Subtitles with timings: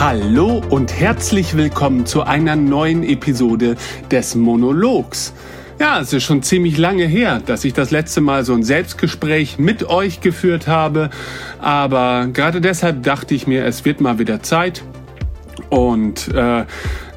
[0.00, 3.76] Hallo und herzlich willkommen zu einer neuen Episode
[4.10, 5.32] des Monologs.
[5.78, 9.58] Ja, es ist schon ziemlich lange her, dass ich das letzte Mal so ein Selbstgespräch
[9.58, 11.10] mit euch geführt habe,
[11.60, 14.82] aber gerade deshalb dachte ich mir, es wird mal wieder Zeit.
[15.70, 16.64] Und äh,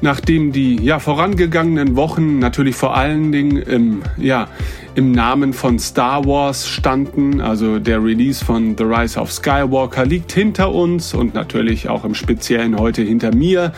[0.00, 4.48] nachdem die ja vorangegangenen Wochen natürlich vor allen Dingen im ja
[4.94, 7.40] im Namen von Star Wars standen.
[7.40, 12.14] Also der Release von The Rise of Skywalker liegt hinter uns und natürlich auch im
[12.14, 13.72] Speziellen heute hinter mir.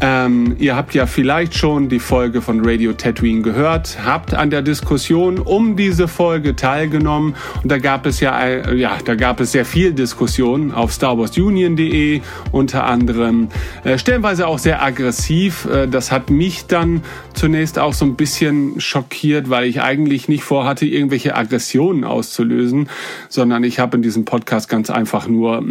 [0.00, 4.62] Ähm, ihr habt ja vielleicht schon die Folge von Radio Tatooine gehört, habt an der
[4.62, 9.50] Diskussion um diese Folge teilgenommen und da gab es ja, äh, ja, da gab es
[9.50, 12.20] sehr viel Diskussion auf StarWarsUnion.de
[12.52, 13.48] unter anderem,
[13.82, 15.64] äh, stellenweise auch sehr aggressiv.
[15.64, 17.02] Äh, das hat mich dann
[17.34, 22.88] zunächst auch so ein bisschen schockiert, weil ich eigentlich nicht vorhatte, irgendwelche Aggressionen auszulösen,
[23.28, 25.64] sondern ich habe in diesem Podcast ganz einfach nur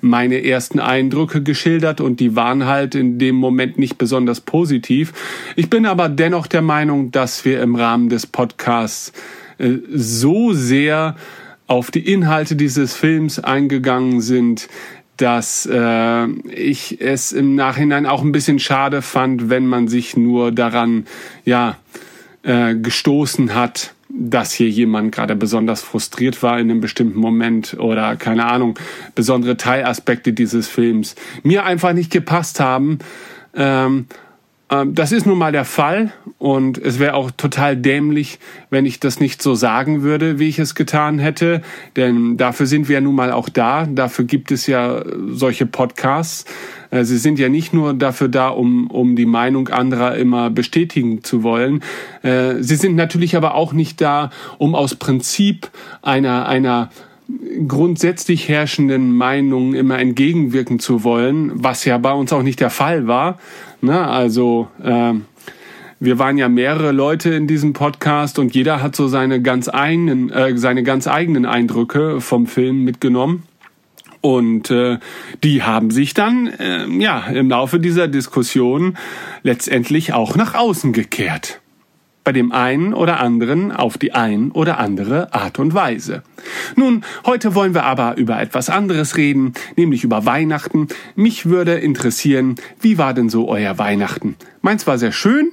[0.00, 5.12] meine ersten Eindrücke geschildert und die waren halt in dem Moment nicht besonders positiv.
[5.56, 9.12] Ich bin aber dennoch der Meinung, dass wir im Rahmen des Podcasts
[9.58, 11.16] äh, so sehr
[11.66, 14.68] auf die Inhalte dieses Films eingegangen sind,
[15.16, 20.52] dass äh, ich es im Nachhinein auch ein bisschen schade fand, wenn man sich nur
[20.52, 21.06] daran
[21.44, 21.78] ja
[22.42, 28.16] äh, gestoßen hat, dass hier jemand gerade besonders frustriert war in einem bestimmten Moment oder
[28.16, 28.78] keine Ahnung,
[29.14, 32.98] besondere Teilaspekte dieses Films mir einfach nicht gepasst haben.
[33.54, 34.06] Ähm,
[34.68, 39.20] das ist nun mal der Fall und es wäre auch total dämlich, wenn ich das
[39.20, 41.62] nicht so sagen würde, wie ich es getan hätte,
[41.94, 46.46] denn dafür sind wir ja nun mal auch da, dafür gibt es ja solche Podcasts.
[46.90, 51.22] Äh, sie sind ja nicht nur dafür da, um, um die Meinung anderer immer bestätigen
[51.22, 51.82] zu wollen.
[52.22, 55.70] Äh, sie sind natürlich aber auch nicht da, um aus Prinzip
[56.02, 56.90] einer, einer
[57.66, 63.06] grundsätzlich herrschenden Meinung immer entgegenwirken zu wollen, was ja bei uns auch nicht der Fall
[63.06, 63.38] war.
[63.82, 64.06] Ne?
[64.06, 65.14] Also äh,
[65.98, 70.30] wir waren ja mehrere Leute in diesem Podcast und jeder hat so seine ganz eigenen,
[70.30, 73.44] äh, seine ganz eigenen Eindrücke vom Film mitgenommen.
[74.20, 74.98] Und äh,
[75.44, 78.96] die haben sich dann äh, ja im Laufe dieser Diskussion
[79.42, 81.60] letztendlich auch nach außen gekehrt.
[82.26, 86.24] Bei dem einen oder anderen auf die ein oder andere Art und Weise.
[86.74, 90.88] Nun, heute wollen wir aber über etwas anderes reden, nämlich über Weihnachten.
[91.14, 94.34] Mich würde interessieren, wie war denn so euer Weihnachten?
[94.60, 95.52] Meins war sehr schön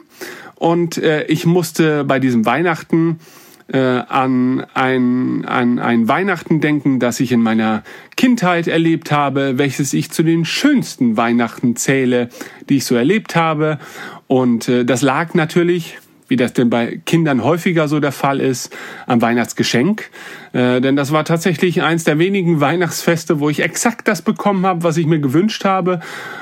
[0.55, 3.19] und äh, ich musste bei diesem Weihnachten
[3.67, 7.83] äh, an, ein, an ein Weihnachten denken, das ich in meiner
[8.17, 12.29] Kindheit erlebt habe, welches ich zu den schönsten Weihnachten zähle,
[12.67, 13.77] die ich so erlebt habe.
[14.25, 18.75] Und äh, das lag natürlich wie das denn bei Kindern häufiger so der Fall ist,
[19.07, 20.09] am Weihnachtsgeschenk.
[20.53, 24.83] Äh, denn das war tatsächlich eins der wenigen Weihnachtsfeste, wo ich exakt das bekommen habe,
[24.83, 25.99] was ich mir gewünscht habe.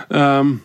[0.09, 0.61] Ähm,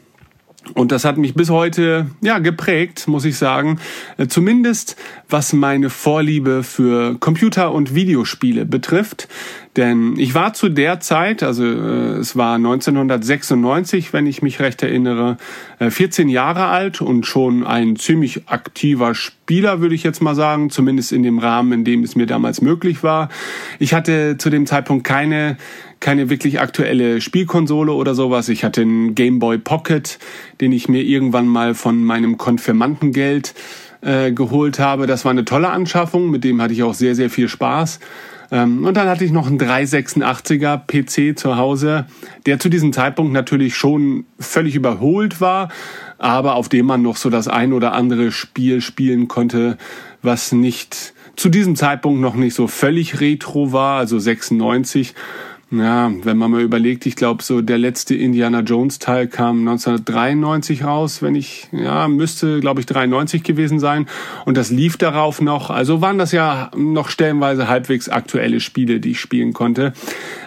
[0.74, 3.78] und das hat mich bis heute ja geprägt, muss ich sagen.
[4.16, 4.96] Äh, zumindest
[5.28, 9.28] was meine Vorliebe für Computer- und Videospiele betrifft.
[9.76, 14.82] Denn ich war zu der Zeit, also äh, es war 1996, wenn ich mich recht
[14.82, 15.36] erinnere,
[15.78, 20.70] äh, 14 Jahre alt und schon ein ziemlich aktiver Spieler, würde ich jetzt mal sagen,
[20.70, 23.28] zumindest in dem Rahmen, in dem es mir damals möglich war.
[23.78, 25.58] Ich hatte zu dem Zeitpunkt keine
[26.00, 28.48] keine wirklich aktuelle Spielkonsole oder sowas.
[28.48, 30.18] Ich hatte einen Game Boy Pocket,
[30.60, 33.54] den ich mir irgendwann mal von meinem Konfirmandengeld
[34.02, 35.06] äh, geholt habe.
[35.06, 38.00] Das war eine tolle Anschaffung, mit dem hatte ich auch sehr, sehr viel Spaß.
[38.50, 42.06] Ähm, und dann hatte ich noch einen 386er PC zu Hause,
[42.46, 45.70] der zu diesem Zeitpunkt natürlich schon völlig überholt war,
[46.18, 49.78] aber auf dem man noch so das ein oder andere Spiel spielen konnte,
[50.22, 55.14] was nicht zu diesem Zeitpunkt noch nicht so völlig retro war, also 96.
[55.68, 60.84] Ja, wenn man mal überlegt, ich glaube, so der letzte Indiana Jones Teil kam 1993
[60.84, 64.06] raus, wenn ich, ja, müsste, glaube ich, 93 gewesen sein.
[64.44, 65.70] Und das lief darauf noch.
[65.70, 69.92] Also waren das ja noch stellenweise halbwegs aktuelle Spiele, die ich spielen konnte.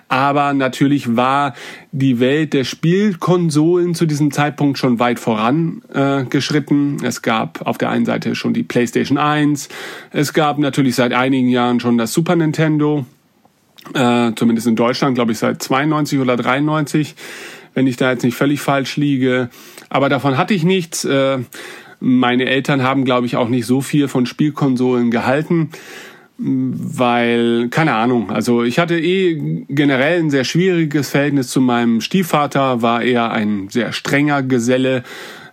[0.07, 1.53] Aber natürlich war
[1.91, 7.03] die Welt der Spielkonsolen zu diesem Zeitpunkt schon weit vorangeschritten.
[7.03, 9.67] Äh, es gab auf der einen Seite schon die PlayStation 1.
[10.11, 13.05] Es gab natürlich seit einigen Jahren schon das Super Nintendo
[13.93, 17.15] äh, zumindest in Deutschland, glaube ich, seit 92 oder 93,
[17.73, 19.49] wenn ich da jetzt nicht völlig falsch liege.
[19.89, 21.05] Aber davon hatte ich nichts.
[21.05, 21.39] Äh,
[21.99, 25.69] meine Eltern haben, glaube ich, auch nicht so viel von Spielkonsolen gehalten,
[26.37, 32.81] weil, keine Ahnung, also ich hatte eh generell ein sehr schwieriges Verhältnis zu meinem Stiefvater,
[32.81, 35.03] war eher ein sehr strenger Geselle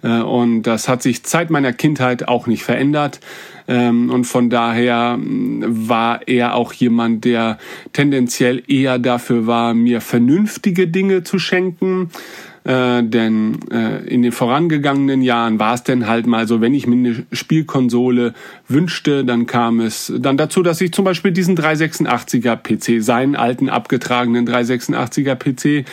[0.03, 3.21] und das hat sich seit meiner Kindheit auch nicht verändert.
[3.69, 7.59] Ähm, und von daher mm, war er auch jemand, der
[7.93, 12.11] tendenziell eher dafür war, mir vernünftige Dinge zu schenken
[12.67, 16.89] Äh, denn äh, in den vorangegangenen Jahren war es denn halt mal so, wenn ich
[16.89, 18.35] mir eine Spielkonsole
[18.67, 23.69] wünschte, dann kam es dann dazu, dass ich zum Beispiel diesen 386er PC, seinen alten
[23.69, 25.87] abgetragenen 386er PC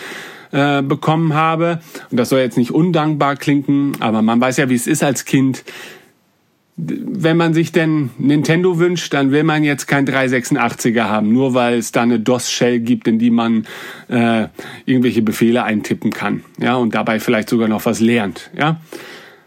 [0.53, 1.81] äh, bekommen habe.
[2.09, 5.25] Und das soll jetzt nicht undankbar klingen, aber man weiß ja, wie es ist als
[5.25, 5.65] Kind
[6.75, 11.77] wenn man sich denn Nintendo wünscht, dann will man jetzt kein 386er haben, nur weil
[11.77, 13.67] es da eine DOS-Shell gibt, in die man
[14.07, 14.47] äh,
[14.85, 18.81] irgendwelche Befehle eintippen kann, ja, und dabei vielleicht sogar noch was lernt, ja.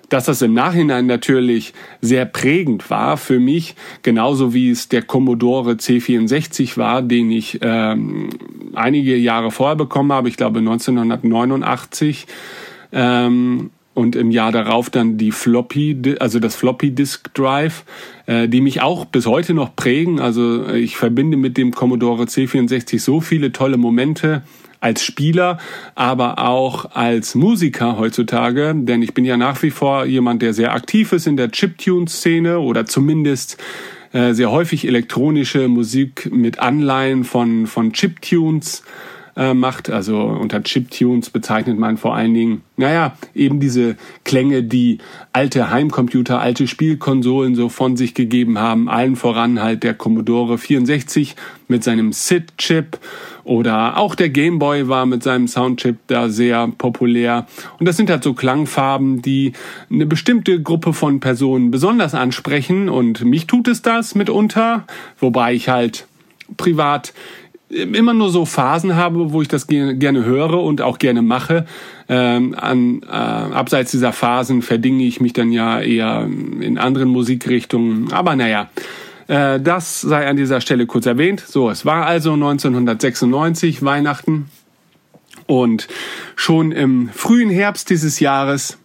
[0.08, 5.72] Dass das im Nachhinein natürlich sehr prägend war für mich, genauso wie es der Commodore
[5.72, 8.28] C64 war, den ich ähm,
[8.74, 12.26] einige Jahre vorher bekommen habe, ich glaube 1989.
[12.92, 17.84] Ähm, und im Jahr darauf dann die Floppy, also das Floppy Disk Drive,
[18.26, 20.20] äh, die mich auch bis heute noch prägen.
[20.20, 24.42] Also äh, ich verbinde mit dem Commodore C64 so viele tolle Momente
[24.80, 25.58] als Spieler,
[25.94, 30.72] aber auch als Musiker heutzutage, denn ich bin ja nach wie vor jemand, der sehr
[30.72, 33.56] aktiv ist in der Chiptune-Szene oder zumindest
[34.12, 38.82] äh, sehr häufig elektronische Musik mit Anleihen von, von Chiptunes
[39.36, 39.90] äh, macht.
[39.90, 44.98] Also unter Chiptunes bezeichnet man vor allen Dingen, naja, eben diese Klänge, die
[45.32, 48.88] alte Heimcomputer, alte Spielkonsolen so von sich gegeben haben.
[48.88, 51.36] Allen voran halt der Commodore 64
[51.68, 52.98] mit seinem SID-Chip
[53.44, 57.46] oder auch der Game Boy war mit seinem Soundchip da sehr populär.
[57.78, 59.52] Und das sind halt so Klangfarben, die
[59.90, 62.88] eine bestimmte Gruppe von Personen besonders ansprechen.
[62.88, 64.84] Und mich tut es das mitunter,
[65.20, 66.06] wobei ich halt
[66.56, 67.12] privat
[67.68, 71.66] immer nur so Phasen habe, wo ich das gerne höre und auch gerne mache.
[72.08, 76.28] Ähm, an, äh, abseits dieser Phasen verdinge ich mich dann ja eher
[76.60, 78.12] in anderen Musikrichtungen.
[78.12, 78.70] Aber naja,
[79.26, 81.40] äh, das sei an dieser Stelle kurz erwähnt.
[81.40, 84.46] So, es war also 1996 Weihnachten
[85.46, 85.88] und
[86.34, 88.78] schon im frühen Herbst dieses Jahres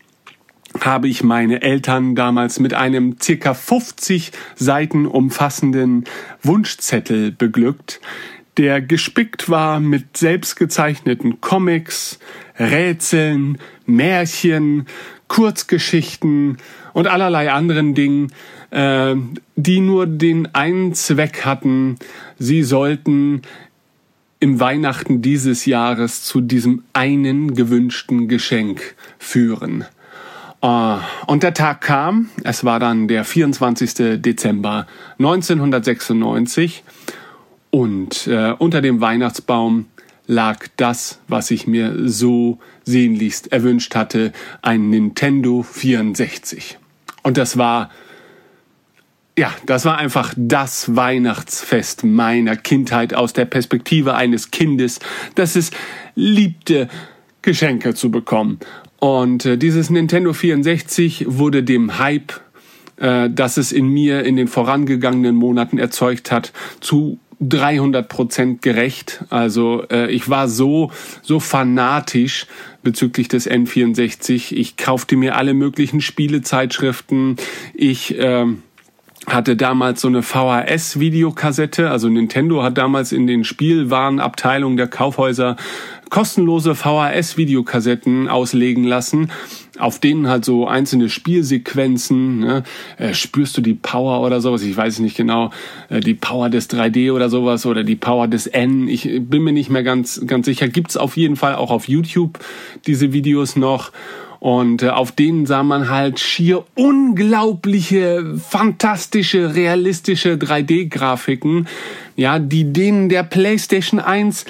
[0.79, 6.05] habe ich meine Eltern damals mit einem circa 50 Seiten umfassenden
[6.43, 7.99] Wunschzettel beglückt,
[8.61, 12.19] der gespickt war mit selbstgezeichneten Comics,
[12.59, 14.85] Rätseln, Märchen,
[15.27, 16.57] Kurzgeschichten
[16.93, 18.31] und allerlei anderen Dingen,
[18.69, 19.15] äh,
[19.55, 21.95] die nur den einen Zweck hatten,
[22.37, 23.41] sie sollten
[24.39, 29.85] im Weihnachten dieses Jahres zu diesem einen gewünschten Geschenk führen.
[30.63, 34.21] Uh, und der Tag kam, es war dann der 24.
[34.21, 34.85] Dezember
[35.17, 36.83] 1996
[37.71, 39.87] und äh, unter dem Weihnachtsbaum
[40.27, 46.77] lag das, was ich mir so sehnlichst erwünscht hatte, ein Nintendo 64.
[47.23, 47.89] Und das war,
[49.37, 54.99] ja, das war einfach das Weihnachtsfest meiner Kindheit aus der Perspektive eines Kindes,
[55.35, 55.71] das es
[56.15, 56.87] liebte,
[57.41, 58.59] Geschenke zu bekommen.
[58.99, 62.33] Und äh, dieses Nintendo 64 wurde dem Hype,
[62.97, 69.23] äh, das es in mir in den vorangegangenen Monaten erzeugt hat, zu 300 Prozent gerecht.
[69.29, 70.91] Also äh, ich war so
[71.21, 72.45] so fanatisch
[72.83, 74.53] bezüglich des N64.
[74.53, 77.37] Ich kaufte mir alle möglichen Spielezeitschriften.
[77.73, 78.45] Ich äh,
[79.27, 81.89] hatte damals so eine VHS-Videokassette.
[81.89, 85.57] Also Nintendo hat damals in den Spielwarenabteilungen der Kaufhäuser
[86.09, 89.31] kostenlose VHS-Videokassetten auslegen lassen,
[89.79, 92.63] auf denen halt so einzelne Spielsequenzen, ne,
[92.97, 95.51] äh, spürst du die Power oder sowas, ich weiß nicht genau,
[95.89, 99.53] äh, die Power des 3D oder sowas oder die Power des N, ich bin mir
[99.53, 102.39] nicht mehr ganz, ganz sicher, gibt's auf jeden Fall auch auf YouTube
[102.85, 103.91] diese Videos noch.
[104.39, 111.67] Und äh, auf denen sah man halt schier unglaubliche, fantastische, realistische 3D-Grafiken,
[112.15, 114.45] ja, die denen der PlayStation 1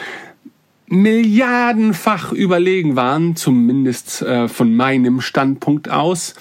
[0.91, 6.35] milliardenfach überlegen waren, zumindest äh, von meinem Standpunkt aus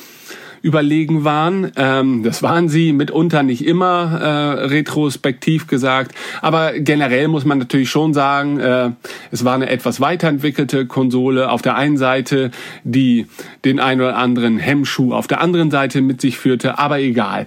[0.60, 1.70] überlegen waren.
[1.76, 7.90] Ähm, das waren sie mitunter nicht immer äh, retrospektiv gesagt, aber generell muss man natürlich
[7.90, 8.90] schon sagen, äh,
[9.30, 11.50] es war eine etwas weiterentwickelte Konsole.
[11.50, 12.50] Auf der einen Seite,
[12.82, 13.26] die
[13.64, 17.46] den ein oder anderen Hemmschuh auf der anderen Seite mit sich führte, aber egal.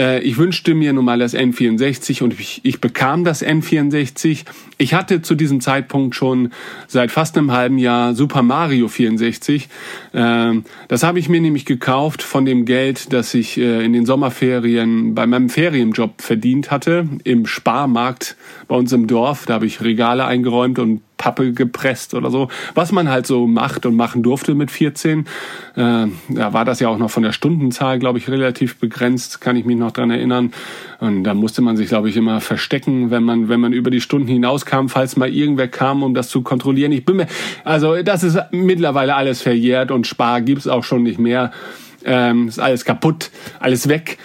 [0.00, 4.44] Äh, ich wünschte mir nun mal das N64 und ich, ich bekam das N64.
[4.78, 6.50] Ich hatte zu diesem Zeitpunkt schon
[6.88, 9.68] seit fast einem halben Jahr Super Mario 64.
[10.14, 14.06] Ähm, das habe ich mir nämlich gekauft von dem Geld, das ich äh, in den
[14.06, 18.36] Sommerferien bei meinem Ferienjob verdient hatte, im Sparmarkt
[18.68, 19.44] bei uns im Dorf.
[19.44, 23.84] Da habe ich Regale eingeräumt und Pappe gepresst oder so, was man halt so macht
[23.84, 25.26] und machen durfte mit 14.
[25.76, 29.54] Äh, da war das ja auch noch von der Stundenzahl, glaube ich, relativ begrenzt, kann
[29.54, 30.54] ich mich noch dran erinnern.
[30.98, 34.00] Und da musste man sich, glaube ich, immer verstecken, wenn man, wenn man über die
[34.00, 36.92] Stunden hinauskam, falls mal irgendwer kam, um das zu kontrollieren.
[36.92, 37.26] Ich bin mir,
[37.64, 41.52] also das ist mittlerweile alles verjährt und Spar gibt's auch schon nicht mehr.
[42.02, 44.16] Ähm, ist alles kaputt, alles weg.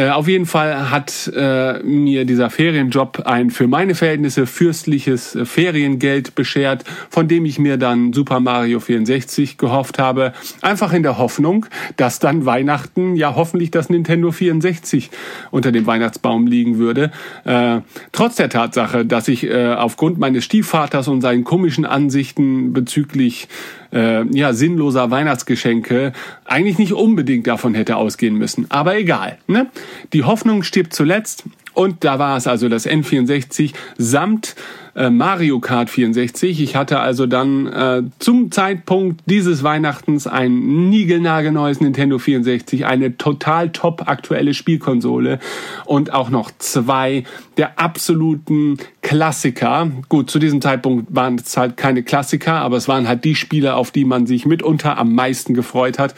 [0.00, 5.44] Äh, auf jeden Fall hat äh, mir dieser Ferienjob ein für meine Verhältnisse fürstliches äh,
[5.44, 10.32] Feriengeld beschert, von dem ich mir dann Super Mario 64 gehofft habe.
[10.62, 11.66] Einfach in der Hoffnung,
[11.98, 15.10] dass dann Weihnachten ja hoffentlich das Nintendo 64
[15.50, 17.10] unter dem Weihnachtsbaum liegen würde.
[17.44, 17.80] Äh,
[18.12, 23.48] trotz der Tatsache, dass ich äh, aufgrund meines Stiefvaters und seinen komischen Ansichten bezüglich
[23.92, 26.12] äh, ja, sinnloser Weihnachtsgeschenke
[26.44, 28.66] eigentlich nicht unbedingt davon hätte ausgehen müssen.
[28.70, 29.38] Aber egal.
[29.46, 29.66] Ne?
[30.12, 34.56] Die Hoffnung stirbt zuletzt und da war es also das N64 samt
[34.94, 36.60] äh, Mario Kart 64.
[36.60, 43.70] Ich hatte also dann äh, zum Zeitpunkt dieses Weihnachtens ein niegelnagelneues Nintendo 64, eine total
[43.70, 45.38] top aktuelle Spielkonsole
[45.86, 47.24] und auch noch zwei
[47.56, 49.90] der absoluten Klassiker.
[50.08, 53.74] Gut, zu diesem Zeitpunkt waren es halt keine Klassiker, aber es waren halt die Spiele,
[53.74, 56.14] auf die man sich mitunter am meisten gefreut hat.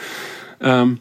[0.60, 0.98] Ähm,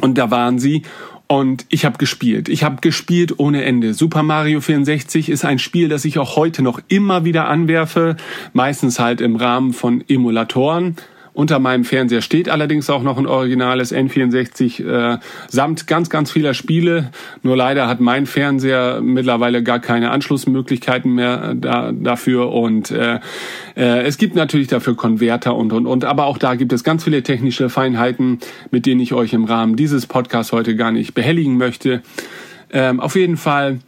[0.00, 0.82] und da waren sie.
[1.26, 2.48] Und ich habe gespielt.
[2.48, 3.94] Ich habe gespielt ohne Ende.
[3.94, 8.16] Super Mario 64 ist ein Spiel, das ich auch heute noch immer wieder anwerfe.
[8.52, 10.96] Meistens halt im Rahmen von Emulatoren.
[11.34, 16.54] Unter meinem Fernseher steht allerdings auch noch ein originales N64 äh, samt ganz, ganz vieler
[16.54, 17.10] Spiele.
[17.42, 22.52] Nur leider hat mein Fernseher mittlerweile gar keine Anschlussmöglichkeiten mehr äh, da, dafür.
[22.52, 23.18] Und äh,
[23.76, 26.04] äh, es gibt natürlich dafür Konverter und, und, und.
[26.04, 28.38] Aber auch da gibt es ganz viele technische Feinheiten,
[28.70, 32.02] mit denen ich euch im Rahmen dieses Podcasts heute gar nicht behelligen möchte.
[32.70, 33.80] Ähm, auf jeden Fall,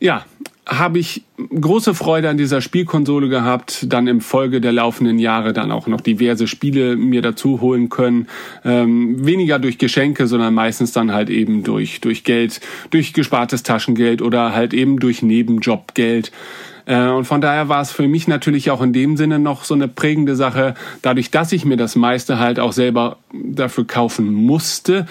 [0.00, 0.24] ja,
[0.68, 5.72] habe ich große Freude an dieser Spielkonsole gehabt, dann im Folge der laufenden Jahre dann
[5.72, 8.28] auch noch diverse Spiele mir dazu holen können.
[8.64, 12.60] Ähm, weniger durch Geschenke, sondern meistens dann halt eben durch, durch Geld,
[12.90, 16.32] durch gespartes Taschengeld oder halt eben durch Nebenjobgeld.
[16.84, 19.72] Äh, und von daher war es für mich natürlich auch in dem Sinne noch so
[19.72, 25.06] eine prägende Sache, dadurch, dass ich mir das meiste halt auch selber dafür kaufen musste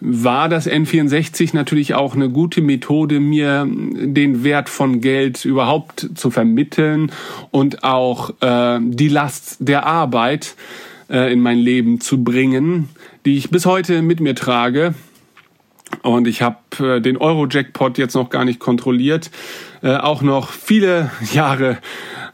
[0.00, 6.30] war das N64 natürlich auch eine gute Methode, mir den Wert von Geld überhaupt zu
[6.30, 7.12] vermitteln
[7.50, 10.54] und auch äh, die Last der Arbeit
[11.08, 12.88] äh, in mein Leben zu bringen,
[13.24, 14.94] die ich bis heute mit mir trage.
[16.02, 19.30] Und ich habe äh, den Euro-Jackpot jetzt noch gar nicht kontrolliert.
[19.82, 21.78] Äh, auch noch viele Jahre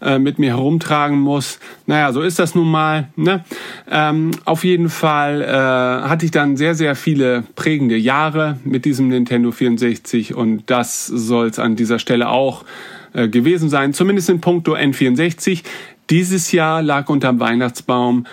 [0.03, 1.59] äh, mit mir herumtragen muss.
[1.87, 3.09] Naja, so ist das nun mal.
[3.17, 3.45] Ne?
[3.91, 9.09] Ähm, auf jeden Fall äh, hatte ich dann sehr, sehr viele prägende Jahre mit diesem
[9.09, 12.65] Nintendo 64 und das soll es an dieser Stelle auch
[13.13, 15.63] äh, gewesen sein, zumindest in puncto N64.
[16.11, 18.27] Dieses Jahr lag unterm Weihnachtsbaum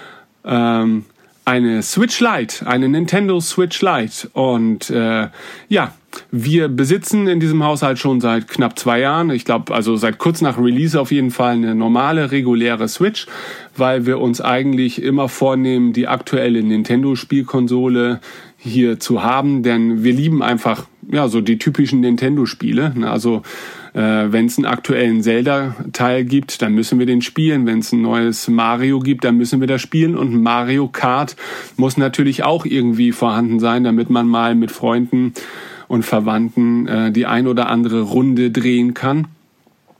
[0.46, 1.06] ähm,
[1.46, 4.30] eine Switch Lite, eine Nintendo Switch Lite.
[4.34, 5.28] Und äh,
[5.68, 5.94] ja,
[6.32, 10.42] wir besitzen in diesem Haushalt schon seit knapp zwei Jahren, ich glaube also seit kurz
[10.42, 13.28] nach Release auf jeden Fall eine normale, reguläre Switch,
[13.78, 18.20] weil wir uns eigentlich immer vornehmen, die aktuelle Nintendo-Spielkonsole
[18.58, 22.94] hier zu haben, denn wir lieben einfach ja so die typischen Nintendo-Spiele.
[22.96, 23.10] Ne?
[23.10, 23.42] Also
[23.94, 27.66] äh, wenn es einen aktuellen Zelda-Teil gibt, dann müssen wir den spielen.
[27.66, 30.18] Wenn es ein neues Mario gibt, dann müssen wir das spielen.
[30.18, 31.36] Und Mario Kart
[31.78, 35.34] muss natürlich auch irgendwie vorhanden sein, damit man mal mit Freunden
[35.90, 39.28] und Verwandten äh, die ein oder andere Runde drehen kann.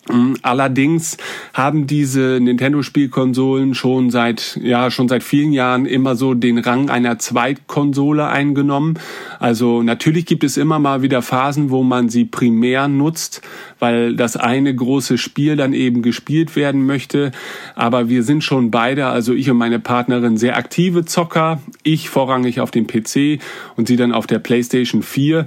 [0.10, 1.18] Mm, allerdings
[1.54, 7.20] haben diese Nintendo-Spielkonsolen schon seit ja schon seit vielen Jahren immer so den Rang einer
[7.20, 8.98] Zweitkonsole eingenommen.
[9.40, 13.42] Also natürlich gibt es immer mal wieder Phasen, wo man sie primär nutzt,
[13.78, 17.32] weil das eine große Spiel dann eben gespielt werden möchte.
[17.76, 21.62] Aber wir sind schon beide, also ich und meine Partnerin, sehr aktive Zocker.
[21.84, 23.40] Ich vorrangig auf dem PC
[23.76, 25.46] und sie dann auf der PlayStation 4.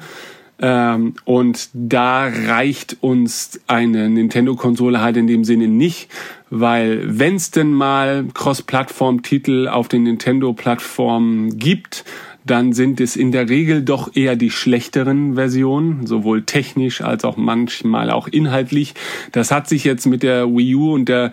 [0.63, 6.09] Ähm, und da reicht uns eine Nintendo-Konsole halt in dem Sinne nicht,
[6.51, 12.05] weil wenn es denn mal Cross-Plattform-Titel auf den Nintendo-Plattformen gibt,
[12.45, 17.37] dann sind es in der Regel doch eher die schlechteren Versionen, sowohl technisch als auch
[17.37, 18.95] manchmal auch inhaltlich.
[19.33, 21.33] Das hat sich jetzt mit der Wii U und der,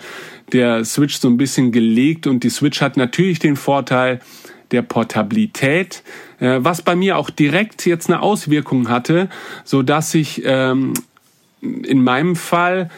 [0.53, 4.19] der Switch so ein bisschen gelegt und die Switch hat natürlich den Vorteil,
[4.71, 6.03] der Portabilität,
[6.39, 9.29] was bei mir auch direkt jetzt eine Auswirkung hatte,
[9.63, 10.93] so dass ich ähm,
[11.61, 12.89] in meinem Fall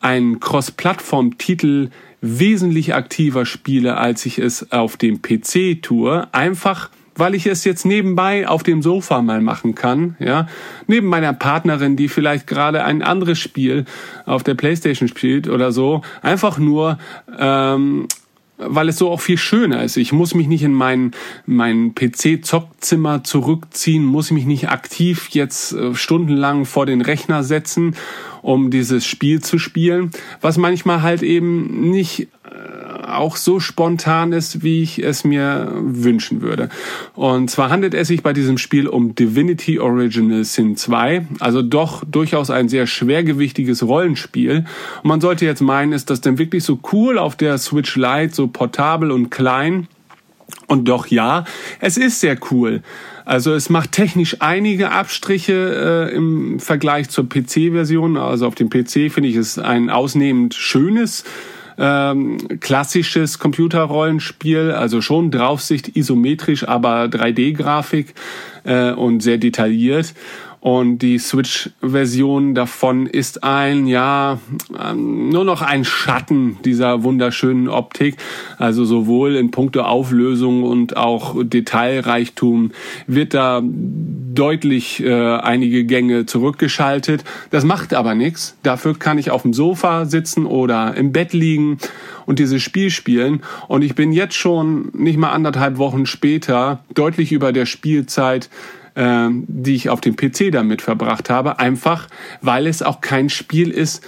[0.00, 6.28] einen Cross-Plattform-Titel wesentlich aktiver spiele, als ich es auf dem PC tue.
[6.32, 10.46] Einfach weil ich es jetzt nebenbei auf dem Sofa mal machen kann, ja,
[10.86, 13.84] neben meiner Partnerin, die vielleicht gerade ein anderes Spiel
[14.24, 16.98] auf der Playstation spielt oder so, einfach nur
[17.38, 18.08] ähm,
[18.66, 19.96] weil es so auch viel schöner ist.
[19.96, 21.12] Ich muss mich nicht in mein,
[21.46, 27.96] mein PC-Zockzimmer zurückziehen, muss mich nicht aktiv jetzt äh, stundenlang vor den Rechner setzen,
[28.42, 32.28] um dieses Spiel zu spielen, was manchmal halt eben nicht
[33.12, 36.68] auch so spontan ist, wie ich es mir wünschen würde.
[37.14, 42.02] Und zwar handelt es sich bei diesem Spiel um Divinity Original Sin 2, also doch
[42.04, 44.64] durchaus ein sehr schwergewichtiges Rollenspiel.
[45.02, 48.34] Und man sollte jetzt meinen, ist das denn wirklich so cool auf der Switch Lite,
[48.34, 49.88] so portabel und klein?
[50.66, 51.44] Und doch ja,
[51.80, 52.82] es ist sehr cool.
[53.24, 58.16] Also es macht technisch einige Abstriche äh, im Vergleich zur PC-Version.
[58.16, 61.24] Also auf dem PC finde ich es ein ausnehmend schönes
[61.78, 68.14] ähm, klassisches Computerrollenspiel, also schon Draufsicht isometrisch, aber 3D-Grafik
[68.64, 70.14] äh, und sehr detailliert.
[70.62, 74.38] Und die Switch-Version davon ist ein, ja,
[74.80, 78.14] ähm, nur noch ein Schatten dieser wunderschönen Optik.
[78.58, 82.70] Also sowohl in puncto Auflösung und auch Detailreichtum
[83.08, 87.24] wird da deutlich äh, einige Gänge zurückgeschaltet.
[87.50, 88.56] Das macht aber nichts.
[88.62, 91.78] Dafür kann ich auf dem Sofa sitzen oder im Bett liegen
[92.24, 93.42] und dieses Spiel spielen.
[93.66, 98.48] Und ich bin jetzt schon nicht mal anderthalb Wochen später deutlich über der Spielzeit
[98.94, 102.08] äh, die ich auf dem PC damit verbracht habe, einfach
[102.40, 104.02] weil es auch kein Spiel ist,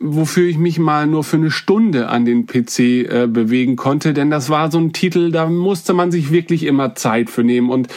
[0.00, 4.30] wofür ich mich mal nur für eine Stunde an den PC äh, bewegen konnte, denn
[4.30, 7.68] das war so ein Titel, da musste man sich wirklich immer Zeit für nehmen.
[7.68, 7.88] Und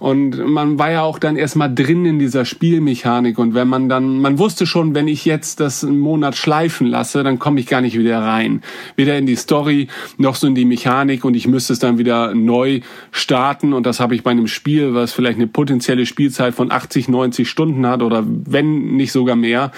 [0.00, 3.38] und man war ja auch dann erstmal drin in dieser Spielmechanik.
[3.38, 7.22] Und wenn man dann, man wusste schon, wenn ich jetzt das einen Monat schleifen lasse,
[7.22, 8.62] dann komme ich gar nicht wieder rein.
[8.96, 11.22] Weder in die Story noch so in die Mechanik.
[11.26, 12.80] Und ich müsste es dann wieder neu
[13.10, 13.74] starten.
[13.74, 17.46] Und das habe ich bei einem Spiel, was vielleicht eine potenzielle Spielzeit von 80, 90
[17.46, 19.70] Stunden hat oder wenn nicht sogar mehr,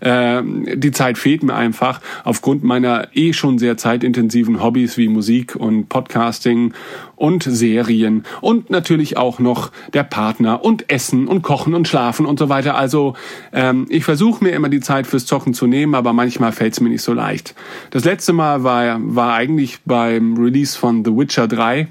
[0.00, 5.56] äh, die Zeit fehlt mir einfach aufgrund meiner eh schon sehr zeitintensiven Hobbys wie Musik
[5.56, 6.74] und Podcasting
[7.16, 12.38] und Serien und natürlich auch noch der Partner und Essen und Kochen und Schlafen und
[12.38, 12.76] so weiter.
[12.76, 13.14] Also
[13.52, 16.80] ähm, ich versuche mir immer die Zeit fürs Zocken zu nehmen, aber manchmal fällt es
[16.80, 17.54] mir nicht so leicht.
[17.90, 21.88] Das letzte Mal war, war eigentlich beim Release von The Witcher 3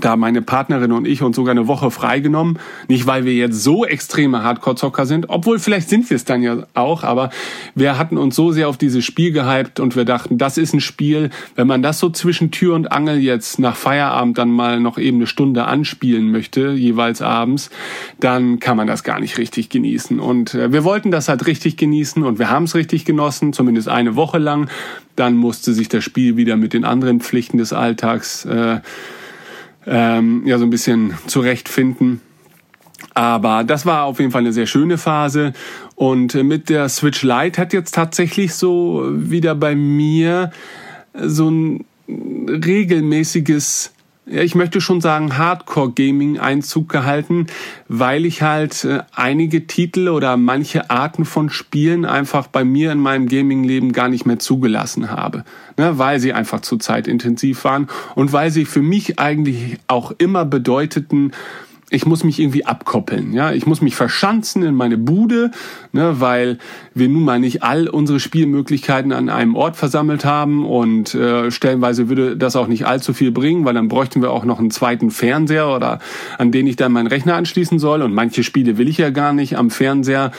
[0.00, 2.58] da meine Partnerin und ich uns sogar eine Woche freigenommen.
[2.88, 6.66] Nicht, weil wir jetzt so extreme Hardcore-Zocker sind, obwohl vielleicht sind wir es dann ja
[6.74, 7.30] auch, aber
[7.74, 10.80] wir hatten uns so sehr auf dieses Spiel gehypt und wir dachten, das ist ein
[10.80, 14.98] Spiel, wenn man das so zwischen Tür und Angel jetzt nach Feierabend dann mal noch
[14.98, 17.70] eben eine Stunde anspielen möchte, jeweils abends,
[18.20, 20.20] dann kann man das gar nicht richtig genießen.
[20.20, 23.88] Und äh, wir wollten das halt richtig genießen und wir haben es richtig genossen, zumindest
[23.88, 24.68] eine Woche lang.
[25.16, 28.80] Dann musste sich das Spiel wieder mit den anderen Pflichten des Alltags äh,
[29.86, 32.20] ähm, ja so ein bisschen zurechtfinden.
[33.14, 35.52] Aber das war auf jeden Fall eine sehr schöne Phase.
[35.94, 40.50] Und mit der Switch Lite hat jetzt tatsächlich so wieder bei mir
[41.14, 43.92] so ein regelmäßiges
[44.26, 47.46] ich möchte schon sagen, Hardcore-Gaming Einzug gehalten,
[47.86, 52.98] weil ich halt äh, einige Titel oder manche Arten von Spielen einfach bei mir in
[52.98, 55.44] meinem Gaming-Leben gar nicht mehr zugelassen habe,
[55.76, 57.86] ne, weil sie einfach zu zeitintensiv waren
[58.16, 61.30] und weil sie für mich eigentlich auch immer bedeuteten,
[61.96, 65.50] ich muss mich irgendwie abkoppeln, ja, ich muss mich verschanzen in meine Bude,
[65.92, 66.58] ne, weil
[66.94, 72.08] wir nun mal nicht all unsere Spielmöglichkeiten an einem Ort versammelt haben und äh, stellenweise
[72.08, 75.10] würde das auch nicht allzu viel bringen, weil dann bräuchten wir auch noch einen zweiten
[75.10, 75.98] Fernseher oder
[76.36, 78.02] an den ich dann meinen Rechner anschließen soll.
[78.02, 80.32] Und manche Spiele will ich ja gar nicht am Fernseher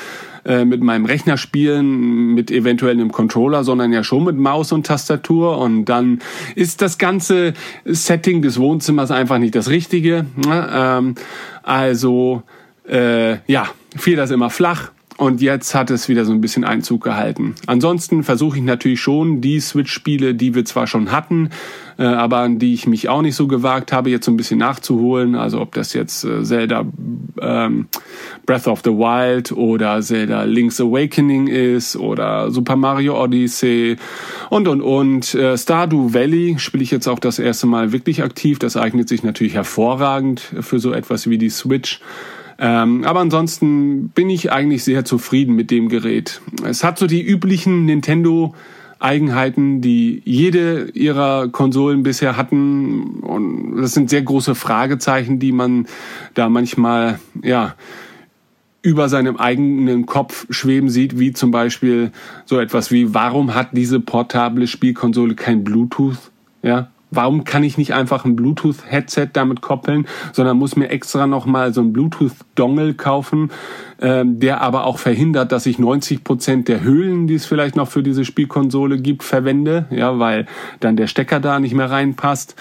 [0.48, 4.88] äh, mit meinem Rechner spielen, mit eventuell einem Controller, sondern ja schon mit Maus und
[4.88, 5.58] Tastatur.
[5.58, 6.20] Und dann
[6.56, 10.26] ist das ganze Setting des Wohnzimmers einfach nicht das Richtige.
[10.38, 10.70] Ne?
[10.72, 11.16] Ähm,
[11.64, 12.44] also
[12.88, 14.92] äh, ja, fiel das immer flach.
[15.18, 17.56] Und jetzt hat es wieder so ein bisschen Einzug gehalten.
[17.66, 21.50] Ansonsten versuche ich natürlich schon die Switch-Spiele, die wir zwar schon hatten,
[21.98, 24.60] äh, aber an die ich mich auch nicht so gewagt habe, jetzt so ein bisschen
[24.60, 25.34] nachzuholen.
[25.34, 26.86] Also ob das jetzt äh, Zelda
[27.42, 27.88] ähm,
[28.46, 33.96] Breath of the Wild oder Zelda Link's Awakening ist oder Super Mario Odyssey
[34.52, 35.34] und und und.
[35.34, 38.60] Äh, Stardew Valley spiele ich jetzt auch das erste Mal wirklich aktiv.
[38.60, 42.02] Das eignet sich natürlich hervorragend für so etwas wie die Switch.
[42.60, 46.42] Ähm, aber ansonsten bin ich eigentlich sehr zufrieden mit dem Gerät.
[46.66, 48.56] Es hat so die üblichen Nintendo
[49.00, 53.20] Eigenheiten, die jede ihrer Konsolen bisher hatten.
[53.22, 55.88] Und das sind sehr große Fragezeichen, die man
[56.34, 57.76] da manchmal, ja,
[58.82, 62.12] über seinem eigenen Kopf schweben sieht, wie zum Beispiel
[62.46, 66.32] so etwas wie, warum hat diese portable Spielkonsole kein Bluetooth?
[66.64, 71.74] Ja, warum kann ich nicht einfach ein Bluetooth-Headset damit koppeln, sondern muss mir extra nochmal
[71.74, 73.52] so ein Bluetooth-Dongle kaufen,
[74.02, 77.88] ähm, der aber auch verhindert, dass ich 90 Prozent der Hüllen, die es vielleicht noch
[77.88, 80.48] für diese Spielkonsole gibt, verwende, ja, weil
[80.80, 82.56] dann der Stecker da nicht mehr reinpasst.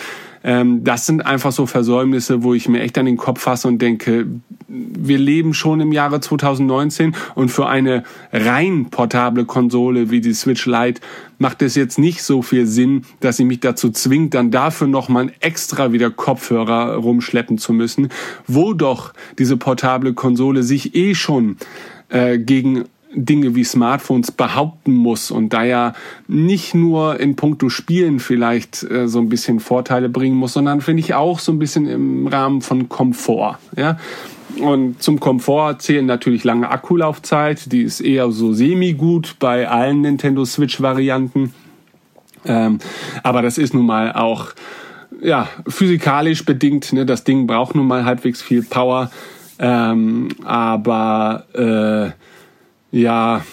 [0.46, 3.82] Ähm, das sind einfach so Versäumnisse, wo ich mir echt an den Kopf fasse und
[3.82, 4.28] denke,
[4.68, 10.66] wir leben schon im Jahre 2019 und für eine rein portable Konsole wie die Switch
[10.66, 11.00] Lite
[11.38, 15.32] macht es jetzt nicht so viel Sinn, dass sie mich dazu zwingt, dann dafür nochmal
[15.40, 18.08] extra wieder Kopfhörer rumschleppen zu müssen,
[18.46, 21.56] wo doch diese portable Konsole sich eh schon
[22.08, 25.94] äh, gegen Dinge wie Smartphones behaupten muss und da ja
[26.26, 31.00] nicht nur in puncto Spielen vielleicht äh, so ein bisschen Vorteile bringen muss, sondern finde
[31.00, 33.58] ich auch so ein bisschen im Rahmen von Komfort.
[33.76, 33.98] Ja?
[34.60, 40.44] Und zum Komfort zählen natürlich lange Akkulaufzeit, die ist eher so semi-gut bei allen Nintendo
[40.44, 41.52] Switch-Varianten.
[42.44, 42.78] Ähm,
[43.22, 44.52] aber das ist nun mal auch
[45.20, 46.92] ja, physikalisch bedingt.
[46.92, 47.06] Ne?
[47.06, 49.10] Das Ding braucht nun mal halbwegs viel Power.
[49.58, 52.12] Ähm, aber äh,
[52.96, 53.44] ja,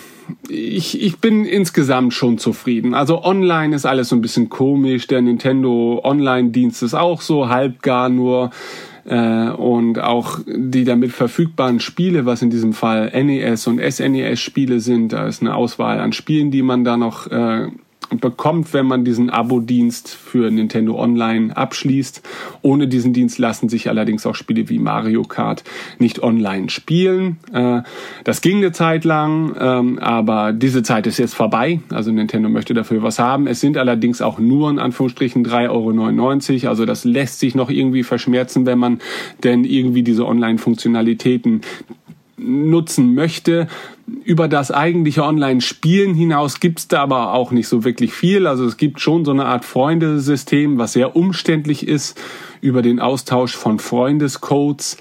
[0.48, 2.94] ich, ich bin insgesamt schon zufrieden.
[2.94, 5.08] Also online ist alles so ein bisschen komisch.
[5.08, 8.52] Der Nintendo Online-Dienst ist auch so halbgar nur.
[9.06, 15.12] Äh, und auch die damit verfügbaren Spiele, was in diesem Fall NES und SNES-Spiele sind,
[15.12, 17.68] da ist eine Auswahl an Spielen, die man da noch äh,
[18.22, 22.22] bekommt, wenn man diesen Abo-Dienst für Nintendo Online abschließt.
[22.62, 25.64] Ohne diesen Dienst lassen sich allerdings auch Spiele wie Mario Kart
[26.00, 27.38] nicht online spielen.
[27.52, 27.82] Äh,
[28.24, 31.82] das ging eine Zeit lang, ähm, aber diese Zeit ist jetzt vorbei.
[31.90, 33.48] Also Nintendo möchte dafür was haben.
[33.48, 36.70] Es sind allerdings auch nur in Anführungsstrichen 3,99 Euro.
[36.70, 39.00] Also das lässt sich noch irgendwie verschmerzen, wenn man
[39.44, 41.62] denn irgendwie diese Online-Funktionalitäten
[42.44, 43.68] nutzen möchte.
[44.24, 48.48] Über das eigentliche Online-Spielen hinaus gibt's da aber auch nicht so wirklich viel.
[48.48, 52.20] Also es gibt schon so eine Art Freundesystem, was sehr umständlich ist
[52.62, 54.98] über den Austausch von Freundescodes.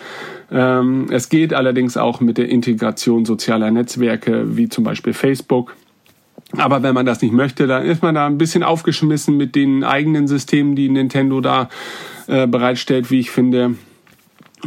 [0.50, 5.74] Ähm, es geht allerdings auch mit der Integration sozialer Netzwerke wie zum Beispiel Facebook.
[6.57, 9.85] Aber wenn man das nicht möchte, dann ist man da ein bisschen aufgeschmissen mit den
[9.85, 11.70] eigenen Systemen, die Nintendo da
[12.26, 13.76] äh, bereitstellt, wie ich finde.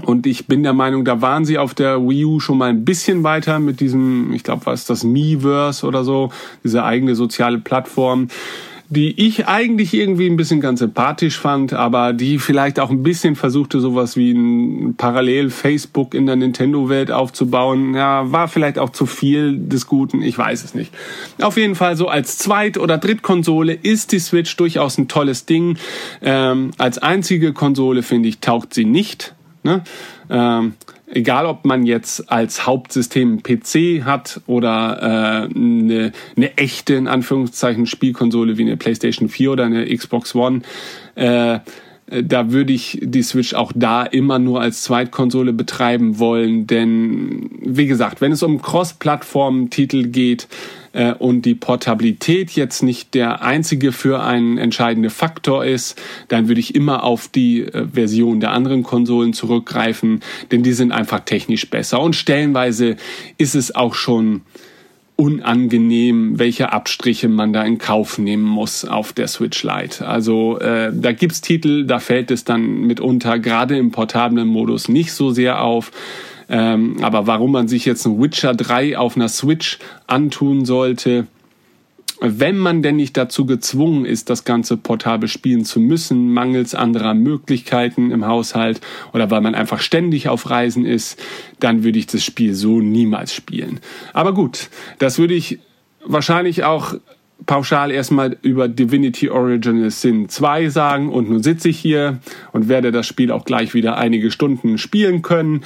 [0.04, 2.86] Und ich bin der Meinung, da waren sie auf der Wii U schon mal ein
[2.86, 6.32] bisschen weiter mit diesem, ich glaube, was das, Miiverse oder so,
[6.64, 8.28] diese eigene soziale Plattform,
[8.88, 13.36] die ich eigentlich irgendwie ein bisschen ganz sympathisch fand, aber die vielleicht auch ein bisschen
[13.36, 17.96] versuchte, sowas wie ein Parallel-Facebook in der Nintendo-Welt aufzubauen.
[17.96, 20.94] Ja, war vielleicht auch zu viel des Guten, ich weiß es nicht.
[21.42, 25.78] Auf jeden Fall so als Zweit- oder Drittkonsole ist die Switch durchaus ein tolles Ding.
[26.22, 29.35] Ähm, als einzige Konsole, finde ich, taugt sie nicht
[29.66, 29.84] Ne?
[30.30, 30.76] Ähm,
[31.08, 37.88] egal, ob man jetzt als Hauptsystem PC hat oder äh, eine, eine echte, in Anführungszeichen,
[37.88, 40.62] Spielkonsole wie eine PlayStation 4 oder eine Xbox One,
[41.16, 41.60] äh,
[42.08, 47.88] da würde ich die Switch auch da immer nur als Zweitkonsole betreiben wollen, denn wie
[47.88, 50.48] gesagt, wenn es um Cross-Plattform-Titel geht,
[50.96, 56.62] äh, und die Portabilität jetzt nicht der einzige für einen entscheidende Faktor ist, dann würde
[56.62, 61.70] ich immer auf die äh, Version der anderen Konsolen zurückgreifen, denn die sind einfach technisch
[61.70, 62.02] besser.
[62.02, 62.96] Und stellenweise
[63.38, 64.42] ist es auch schon
[65.18, 70.06] unangenehm, welche Abstriche man da in Kauf nehmen muss auf der Switch Lite.
[70.06, 75.14] Also äh, da gibt's Titel, da fällt es dann mitunter gerade im portablen Modus nicht
[75.14, 75.92] so sehr auf.
[76.50, 81.28] Ähm, aber warum man sich jetzt ein Witcher 3 auf einer Switch antun sollte,
[82.22, 87.14] wenn man denn nicht dazu gezwungen ist, das Ganze portabel spielen zu müssen, mangels anderer
[87.14, 88.80] Möglichkeiten im Haushalt
[89.14, 91.22] oder weil man einfach ständig auf Reisen ist,
[91.60, 93.82] dann würde ich das Spiel so niemals spielen.
[94.14, 95.60] Aber gut, das würde ich
[96.06, 96.96] wahrscheinlich auch
[97.46, 102.20] pauschal erstmal über Divinity Original Sin 2 sagen und nun sitze ich hier
[102.54, 105.62] und werde das Spiel auch gleich wieder einige Stunden spielen können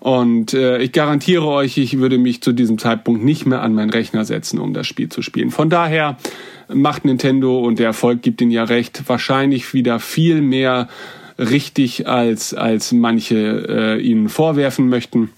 [0.00, 3.90] und äh, ich garantiere euch, ich würde mich zu diesem Zeitpunkt nicht mehr an meinen
[3.90, 5.50] Rechner setzen, um das Spiel zu spielen.
[5.50, 6.18] Von daher
[6.72, 10.88] macht Nintendo und der Erfolg gibt ihnen ja recht, wahrscheinlich wieder viel mehr
[11.38, 15.30] richtig als als manche äh, ihnen vorwerfen möchten.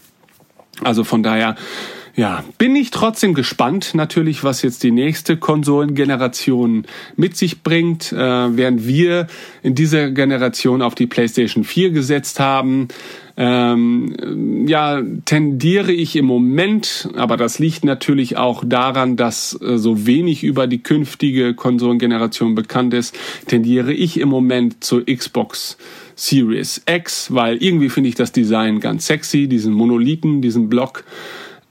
[0.82, 1.56] Also von daher
[2.16, 8.10] ja, bin ich trotzdem gespannt natürlich, was jetzt die nächste Konsolengeneration mit sich bringt.
[8.10, 9.26] Äh, während wir
[9.62, 12.88] in dieser Generation auf die PlayStation 4 gesetzt haben,
[13.36, 20.06] ähm, ja, tendiere ich im Moment, aber das liegt natürlich auch daran, dass äh, so
[20.06, 23.14] wenig über die künftige Konsolengeneration bekannt ist,
[23.46, 25.76] tendiere ich im Moment zur Xbox
[26.14, 31.04] Series X, weil irgendwie finde ich das Design ganz sexy, diesen Monolithen, diesen Block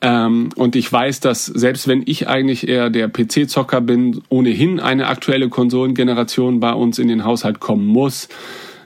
[0.06, 5.08] Ähm, und ich weiß, dass selbst wenn ich eigentlich eher der PC-Zocker bin, ohnehin eine
[5.08, 8.30] aktuelle Konsolengeneration bei uns in den Haushalt kommen muss.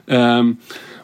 [0.08, 0.56] Ähm,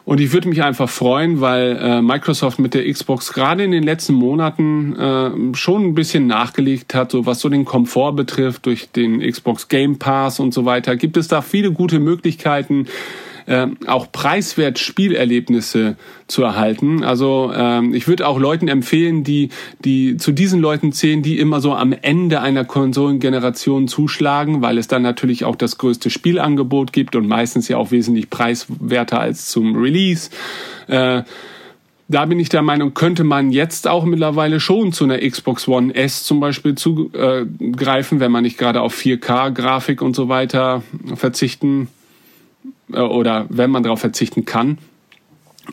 [0.05, 3.83] und ich würde mich einfach freuen, weil äh, Microsoft mit der Xbox gerade in den
[3.83, 8.89] letzten Monaten äh, schon ein bisschen nachgelegt hat, so was so den Komfort betrifft, durch
[8.89, 10.95] den Xbox Game Pass und so weiter.
[10.95, 12.87] Gibt es da viele gute Möglichkeiten,
[13.47, 15.95] äh, auch preiswert Spielerlebnisse
[16.27, 17.03] zu erhalten.
[17.03, 19.49] Also ähm, ich würde auch Leuten empfehlen, die,
[19.83, 24.87] die zu diesen Leuten zählen, die immer so am Ende einer Konsolengeneration zuschlagen, weil es
[24.87, 29.75] dann natürlich auch das größte Spielangebot gibt und meistens ja auch wesentlich preiswerter als zum
[29.77, 30.29] Release.
[30.87, 31.23] Äh,
[32.09, 35.93] da bin ich der Meinung, könnte man jetzt auch mittlerweile schon zu einer Xbox One
[35.93, 40.83] S zum Beispiel zugreifen, wenn man nicht gerade auf 4K-Grafik und so weiter
[41.15, 41.89] verzichten
[42.91, 44.77] äh, oder wenn man darauf verzichten kann.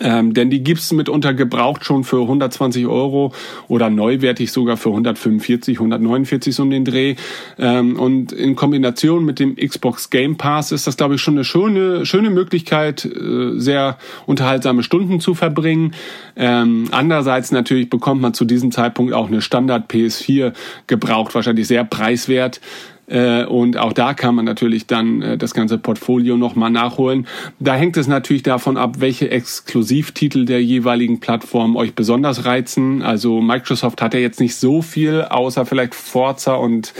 [0.00, 3.32] Ähm, denn die gibt's mitunter gebraucht schon für 120 Euro
[3.68, 7.14] oder neuwertig sogar für 145, 149 so um den Dreh.
[7.58, 11.44] Ähm, und in Kombination mit dem Xbox Game Pass ist das, glaube ich, schon eine
[11.44, 15.94] schöne, schöne Möglichkeit, äh, sehr unterhaltsame Stunden zu verbringen.
[16.34, 20.54] Ähm, andererseits natürlich bekommt man zu diesem Zeitpunkt auch eine Standard PS4
[20.88, 22.60] gebraucht, wahrscheinlich sehr preiswert.
[23.06, 27.26] Äh, und auch da kann man natürlich dann äh, das ganze Portfolio nochmal nachholen.
[27.60, 33.02] Da hängt es natürlich davon ab, welche Exklusivtitel der jeweiligen Plattform euch besonders reizen.
[33.02, 36.94] Also Microsoft hat ja jetzt nicht so viel, außer vielleicht Forza und,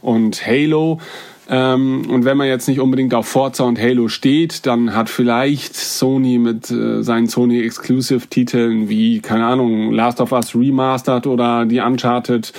[0.00, 1.00] und Halo.
[1.52, 5.74] Ähm, und wenn man jetzt nicht unbedingt auf Forza und Halo steht, dann hat vielleicht
[5.74, 11.66] Sony mit äh, seinen Sony Exclusive Titeln wie, keine Ahnung, Last of Us Remastered oder
[11.66, 12.52] die Uncharted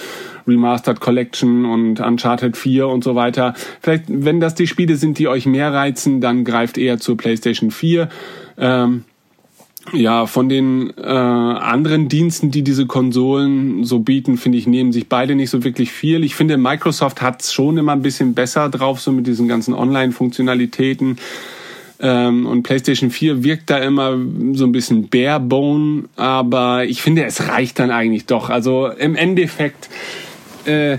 [0.45, 3.53] Remastered Collection und Uncharted 4 und so weiter.
[3.79, 7.71] Vielleicht, wenn das die Spiele sind, die euch mehr reizen, dann greift eher zur PlayStation
[7.71, 8.09] 4.
[8.57, 9.05] Ähm,
[9.93, 15.09] ja, von den äh, anderen Diensten, die diese Konsolen so bieten, finde ich, nehmen sich
[15.09, 16.23] beide nicht so wirklich viel.
[16.23, 19.73] Ich finde, Microsoft hat es schon immer ein bisschen besser drauf, so mit diesen ganzen
[19.73, 21.17] Online-Funktionalitäten.
[21.99, 24.17] Ähm, und PlayStation 4 wirkt da immer
[24.53, 28.49] so ein bisschen barebone, aber ich finde, es reicht dann eigentlich doch.
[28.49, 29.89] Also im Endeffekt
[30.65, 30.97] äh,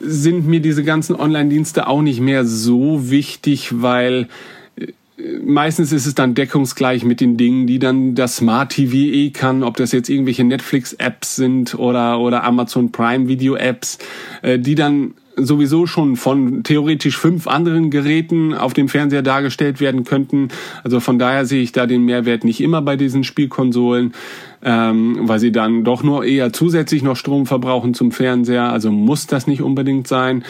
[0.00, 4.28] sind mir diese ganzen Online-Dienste auch nicht mehr so wichtig, weil
[5.42, 9.62] meistens ist es dann deckungsgleich mit den Dingen, die dann das Smart TV eh kann,
[9.62, 13.98] ob das jetzt irgendwelche Netflix-Apps sind oder, oder Amazon Prime Video-Apps,
[14.42, 20.04] äh, die dann sowieso schon von theoretisch fünf anderen Geräten auf dem Fernseher dargestellt werden
[20.04, 20.48] könnten.
[20.84, 24.12] Also von daher sehe ich da den Mehrwert nicht immer bei diesen Spielkonsolen
[24.64, 28.72] ähm, weil sie dann doch nur eher zusätzlich noch Strom verbrauchen zum Fernseher.
[28.72, 30.44] Also muss das nicht unbedingt sein.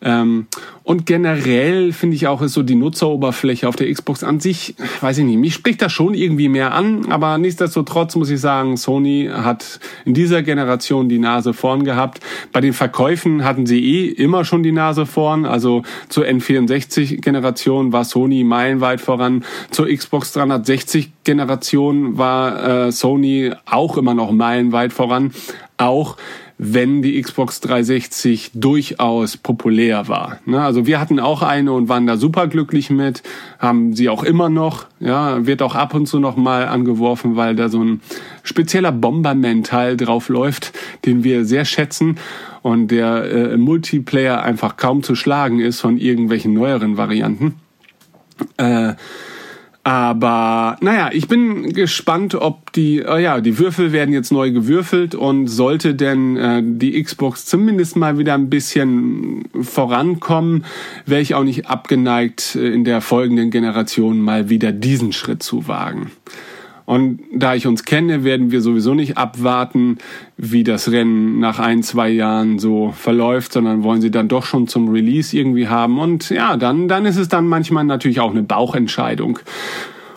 [0.00, 0.46] Ähm,
[0.84, 5.18] und generell finde ich auch, ist so die Nutzeroberfläche auf der Xbox an sich, weiß
[5.18, 9.28] ich nicht, mich spricht das schon irgendwie mehr an, aber nichtsdestotrotz muss ich sagen, Sony
[9.30, 12.20] hat in dieser Generation die Nase vorn gehabt.
[12.52, 18.04] Bei den Verkäufen hatten sie eh immer schon die Nase vorn, also zur N64-Generation war
[18.04, 25.32] Sony meilenweit voran, zur Xbox 360-Generation war äh, Sony auch immer noch meilenweit voran,
[25.76, 26.16] auch
[26.58, 30.40] wenn die Xbox 360 durchaus populär war.
[30.44, 30.60] Ne?
[30.60, 33.22] Also wir hatten auch eine und waren da super glücklich mit,
[33.60, 37.54] haben sie auch immer noch, ja, wird auch ab und zu noch mal angeworfen, weil
[37.54, 38.00] da so ein
[38.42, 40.72] spezieller Bomberman-Teil drauf läuft,
[41.06, 42.18] den wir sehr schätzen
[42.62, 47.54] und der äh, Multiplayer einfach kaum zu schlagen ist von irgendwelchen neueren Varianten.
[48.56, 48.94] Äh,
[49.88, 55.14] aber naja, ich bin gespannt, ob die, oh ja, die Würfel werden jetzt neu gewürfelt
[55.14, 60.66] und sollte denn äh, die Xbox zumindest mal wieder ein bisschen vorankommen,
[61.06, 65.68] wäre ich auch nicht abgeneigt, äh, in der folgenden Generation mal wieder diesen Schritt zu
[65.68, 66.10] wagen.
[66.88, 69.98] Und da ich uns kenne, werden wir sowieso nicht abwarten,
[70.38, 74.68] wie das Rennen nach ein, zwei Jahren so verläuft, sondern wollen sie dann doch schon
[74.68, 75.98] zum Release irgendwie haben.
[75.98, 79.38] Und ja, dann, dann ist es dann manchmal natürlich auch eine Bauchentscheidung.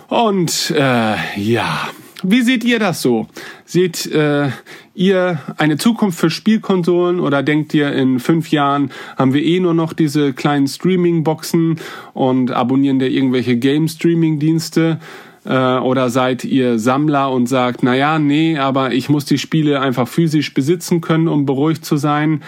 [0.07, 1.89] Und äh, ja,
[2.23, 3.27] wie seht ihr das so?
[3.65, 4.51] Seht äh,
[4.95, 9.73] ihr eine Zukunft für Spielkonsolen oder denkt ihr, in fünf Jahren haben wir eh nur
[9.73, 11.81] noch diese kleinen Streaming-Boxen
[12.13, 14.99] und abonnieren da irgendwelche Game-Streaming-Dienste?
[15.45, 19.80] Äh, oder seid ihr Sammler und sagt, na ja, nee, aber ich muss die Spiele
[19.82, 22.43] einfach physisch besitzen können, um beruhigt zu sein?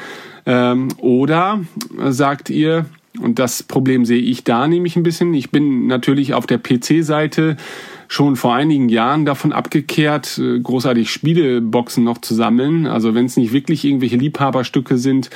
[0.45, 1.61] Ähm, oder
[2.09, 2.85] sagt ihr,
[3.19, 7.57] und das Problem sehe ich da nämlich ein bisschen, ich bin natürlich auf der PC-Seite
[8.13, 12.85] schon vor einigen Jahren davon abgekehrt, äh, großartig Spieleboxen noch zu sammeln.
[12.85, 15.31] Also wenn es nicht wirklich irgendwelche Liebhaberstücke sind,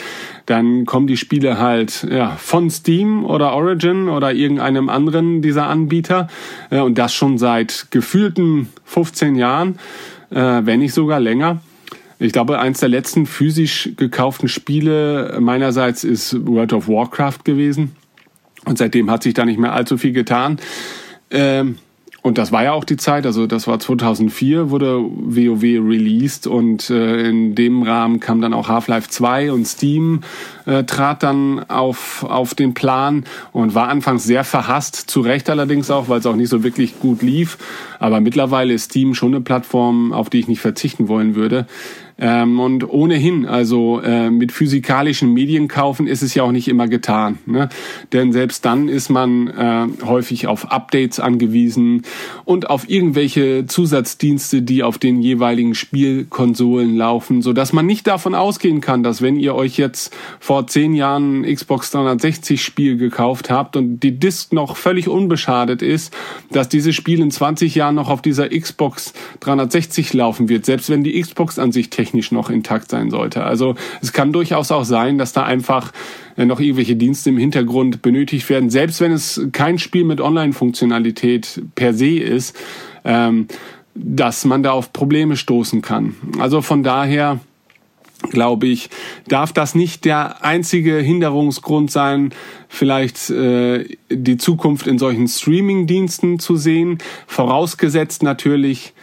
[0.46, 6.28] dann kommen die Spiele halt ja, von Steam oder Origin oder irgendeinem anderen dieser Anbieter.
[6.70, 9.80] Äh, und das schon seit gefühlten 15 Jahren,
[10.30, 11.62] äh, wenn nicht sogar länger.
[12.20, 17.96] Ich glaube, eins der letzten physisch gekauften Spiele meinerseits ist World of Warcraft gewesen.
[18.66, 20.60] Und seitdem hat sich da nicht mehr allzu viel getan.
[21.32, 21.78] Ähm,
[22.28, 26.90] und das war ja auch die Zeit, also das war 2004, wurde WoW released und
[26.90, 30.22] äh, in dem Rahmen kam dann auch Half-Life 2 und Steam
[30.66, 35.90] äh, trat dann auf, auf den Plan und war anfangs sehr verhasst, zu Recht allerdings
[35.90, 37.58] auch, weil es auch nicht so wirklich gut lief.
[37.98, 41.66] Aber mittlerweile ist Steam schon eine Plattform, auf die ich nicht verzichten wollen würde.
[42.20, 46.88] Ähm, und ohnehin, also äh, mit physikalischen Medien kaufen ist es ja auch nicht immer
[46.88, 47.38] getan.
[47.46, 47.70] Ne?
[48.12, 52.02] Denn selbst dann ist man äh, häufig auf Updates angewiesen
[52.44, 58.34] und auf irgendwelche Zusatzdienste, die auf den jeweiligen Spielkonsolen laufen, so dass man nicht davon
[58.34, 63.52] ausgehen kann, dass wenn ihr euch jetzt vor zehn Jahren ein Xbox 360 Spiel gekauft
[63.52, 66.12] habt und die Disk noch völlig unbeschadet ist,
[66.52, 71.04] dass dieses Spiel in 20 Jahren noch auf dieser Xbox 360 laufen wird, selbst wenn
[71.04, 73.44] die Xbox an sich technisch technisch noch intakt sein sollte.
[73.44, 75.92] Also es kann durchaus auch sein, dass da einfach
[76.38, 81.62] äh, noch irgendwelche Dienste im Hintergrund benötigt werden, selbst wenn es kein Spiel mit Online-Funktionalität
[81.76, 82.56] per se ist,
[83.04, 83.48] ähm,
[83.94, 86.16] dass man da auf Probleme stoßen kann.
[86.40, 87.40] Also von daher
[88.32, 88.90] glaube ich,
[89.28, 92.34] darf das nicht der einzige Hinderungsgrund sein,
[92.68, 98.94] vielleicht äh, die Zukunft in solchen Streaming-Diensten zu sehen, vorausgesetzt natürlich,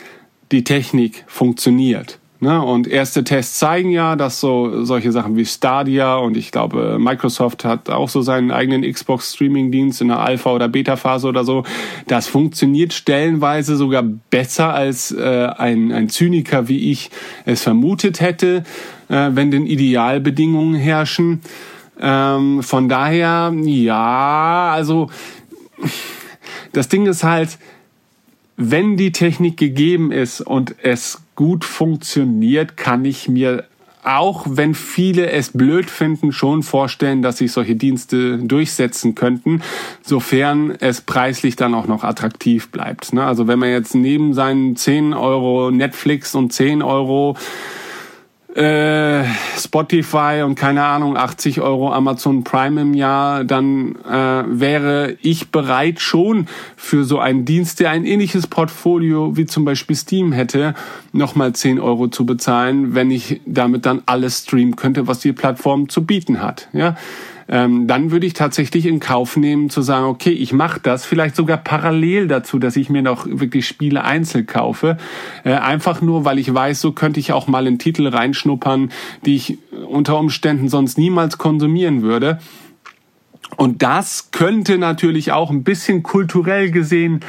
[0.50, 2.18] die Technik funktioniert.
[2.40, 2.60] Ne?
[2.60, 7.64] Und erste Tests zeigen ja, dass so solche Sachen wie Stadia und ich glaube, Microsoft
[7.64, 11.64] hat auch so seinen eigenen Xbox-Streaming-Dienst in der Alpha- oder Beta-Phase oder so.
[12.06, 17.10] Das funktioniert stellenweise sogar besser als äh, ein, ein Zyniker wie ich
[17.44, 18.64] es vermutet hätte,
[19.08, 21.40] äh, wenn denn Idealbedingungen herrschen.
[22.00, 25.08] Ähm, von daher, ja, also
[26.72, 27.58] das Ding ist halt,
[28.56, 33.64] wenn die Technik gegeben ist und es gut funktioniert, kann ich mir
[34.04, 39.62] auch wenn viele es blöd finden, schon vorstellen, dass sich solche Dienste durchsetzen könnten,
[40.02, 43.14] sofern es preislich dann auch noch attraktiv bleibt.
[43.14, 43.24] Ne?
[43.24, 47.36] Also wenn man jetzt neben seinen 10 Euro Netflix und 10 Euro
[48.54, 49.24] äh,
[49.58, 56.00] Spotify und keine Ahnung 80 Euro Amazon Prime im Jahr, dann äh, wäre ich bereit
[56.00, 60.74] schon für so einen Dienst, der ein ähnliches Portfolio wie zum Beispiel Steam hätte,
[61.12, 65.88] nochmal 10 Euro zu bezahlen, wenn ich damit dann alles streamen könnte, was die Plattform
[65.88, 66.68] zu bieten hat.
[66.72, 66.96] Ja,
[67.48, 71.36] ähm, dann würde ich tatsächlich in Kauf nehmen zu sagen, okay, ich mache das vielleicht
[71.36, 74.96] sogar parallel dazu, dass ich mir noch wirklich Spiele einzeln kaufe,
[75.44, 78.90] äh, einfach nur, weil ich weiß, so könnte ich auch mal in Titel reinschnuppern,
[79.24, 82.38] die ich unter Umständen sonst niemals konsumieren würde.
[83.56, 87.20] Und das könnte natürlich auch ein bisschen kulturell gesehen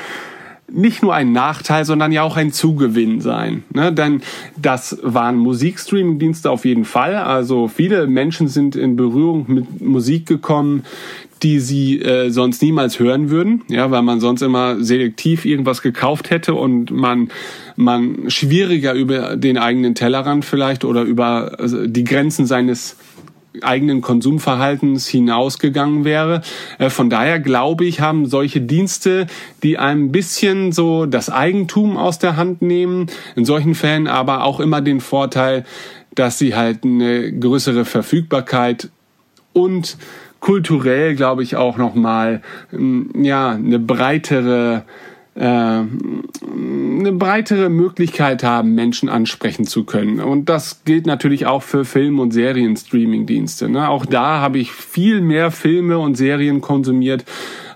[0.71, 3.63] nicht nur ein Nachteil, sondern ja auch ein Zugewinn sein.
[3.73, 3.93] Ne?
[3.93, 4.21] Denn
[4.57, 7.15] das waren Musikstreaming-Dienste auf jeden Fall.
[7.15, 10.83] Also viele Menschen sind in Berührung mit Musik gekommen,
[11.43, 16.29] die sie äh, sonst niemals hören würden, ja, weil man sonst immer selektiv irgendwas gekauft
[16.29, 17.29] hätte und man
[17.75, 22.95] man schwieriger über den eigenen Tellerrand vielleicht oder über also die Grenzen seines
[23.61, 26.41] eigenen Konsumverhaltens hinausgegangen wäre.
[26.77, 29.27] Äh, von daher glaube ich, haben solche Dienste,
[29.63, 34.59] die ein bisschen so das Eigentum aus der Hand nehmen, in solchen Fällen aber auch
[34.59, 35.65] immer den Vorteil,
[36.13, 38.89] dass sie halt eine größere Verfügbarkeit
[39.53, 39.97] und
[40.39, 42.41] kulturell, glaube ich, auch nochmal
[43.15, 44.83] ja, eine breitere
[45.37, 50.21] eine breitere Möglichkeit haben, Menschen ansprechen zu können.
[50.21, 53.67] Und das gilt natürlich auch für Film- und Serien-Streaming-Dienste.
[53.67, 53.89] Ne?
[53.89, 57.25] Auch da habe ich viel mehr Filme und Serien konsumiert,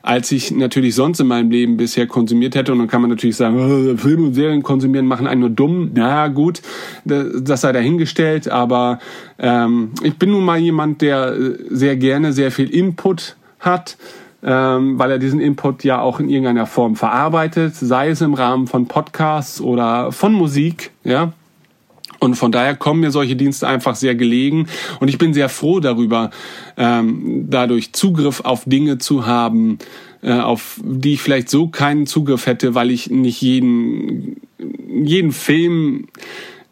[0.01, 2.71] als ich natürlich sonst in meinem Leben bisher konsumiert hätte.
[2.71, 5.91] Und dann kann man natürlich sagen, oh, Filme und Serien konsumieren machen einen nur dumm.
[5.93, 6.61] Na gut,
[7.03, 8.47] das sei dahingestellt.
[8.47, 8.99] Aber
[9.37, 11.35] ähm, ich bin nun mal jemand, der
[11.69, 13.97] sehr gerne sehr viel Input hat
[14.43, 18.67] ähm, weil er diesen Input ja auch in irgendeiner Form verarbeitet, sei es im Rahmen
[18.67, 21.33] von Podcasts oder von Musik, ja.
[22.19, 24.67] Und von daher kommen mir solche Dienste einfach sehr gelegen.
[24.99, 26.31] Und ich bin sehr froh darüber,
[26.75, 29.79] ähm, dadurch Zugriff auf Dinge zu haben,
[30.21, 34.41] äh, auf die ich vielleicht so keinen Zugriff hätte, weil ich nicht jeden,
[35.01, 36.07] jeden Film,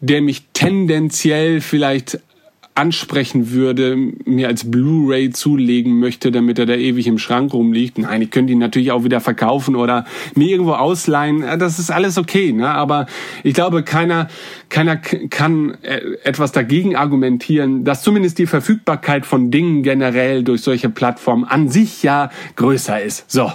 [0.00, 2.20] der mich tendenziell vielleicht
[2.78, 7.98] ansprechen würde, mir als Blu-ray zulegen möchte, damit er da ewig im Schrank rumliegt.
[7.98, 11.44] Nein, ich könnte ihn natürlich auch wieder verkaufen oder mir irgendwo ausleihen.
[11.58, 12.70] Das ist alles okay, ne?
[12.70, 13.06] Aber
[13.42, 14.28] ich glaube, keiner,
[14.68, 20.88] keiner kann äh, etwas dagegen argumentieren, dass zumindest die Verfügbarkeit von Dingen generell durch solche
[20.88, 23.30] Plattformen an sich ja größer ist.
[23.30, 23.50] So.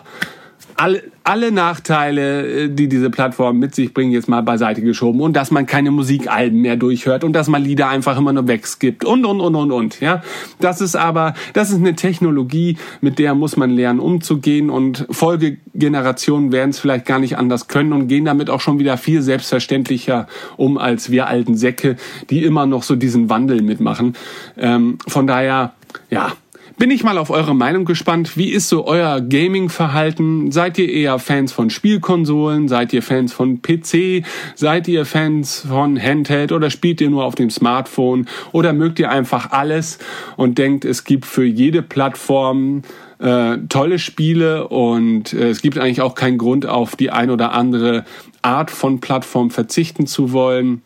[0.75, 5.33] Alle, alle Nachteile, äh, die diese Plattform mit sich bringen, jetzt mal beiseite geschoben und
[5.33, 9.25] dass man keine Musikalben mehr durchhört und dass man Lieder einfach immer nur wegskippt und
[9.25, 9.99] und und und und.
[9.99, 10.23] Ja,
[10.59, 16.51] das ist aber, das ist eine Technologie, mit der muss man lernen umzugehen und Folgegenerationen
[16.51, 20.27] werden es vielleicht gar nicht anders können und gehen damit auch schon wieder viel selbstverständlicher
[20.57, 21.95] um als wir alten Säcke,
[22.29, 24.15] die immer noch so diesen Wandel mitmachen.
[24.57, 25.73] Ähm, von daher,
[26.09, 26.33] ja,
[26.77, 28.37] bin ich mal auf eure Meinung gespannt.
[28.37, 30.51] Wie ist so euer Gaming-Verhalten?
[30.51, 32.67] Seid ihr eher Fans von Spielkonsolen?
[32.67, 34.25] Seid ihr Fans von PC?
[34.55, 38.27] Seid ihr Fans von Handheld oder spielt ihr nur auf dem Smartphone?
[38.51, 39.99] Oder mögt ihr einfach alles
[40.35, 42.81] und denkt, es gibt für jede Plattform
[43.19, 47.53] äh, tolle Spiele und äh, es gibt eigentlich auch keinen Grund, auf die ein oder
[47.53, 48.03] andere
[48.41, 50.81] Art von Plattform verzichten zu wollen?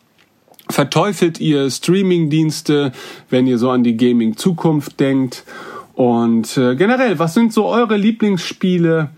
[0.70, 2.92] Verteufelt ihr Streaming-Dienste,
[3.30, 5.44] wenn ihr so an die Gaming-Zukunft denkt?
[5.98, 9.10] Und äh, generell, was sind so eure Lieblingsspiele?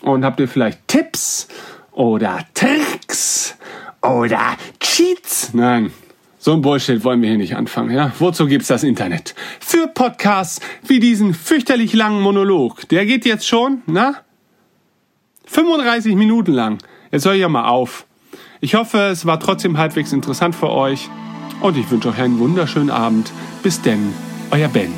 [0.00, 1.46] Und habt ihr vielleicht Tipps
[1.92, 3.56] oder Tricks
[4.02, 5.54] oder Cheats?
[5.54, 5.92] Nein,
[6.40, 8.10] so ein Bullshit wollen wir hier nicht anfangen, ja?
[8.18, 9.36] Wozu gibt's das Internet?
[9.60, 12.88] Für Podcasts wie diesen fürchterlich langen Monolog.
[12.88, 14.16] Der geht jetzt schon, na?
[15.46, 16.78] 35 Minuten lang.
[17.12, 18.06] Jetzt höre ich ja mal auf.
[18.60, 21.08] Ich hoffe, es war trotzdem halbwegs interessant für euch.
[21.60, 23.30] Und ich wünsche euch einen wunderschönen Abend.
[23.62, 24.12] Bis denn,
[24.50, 24.92] euer Ben.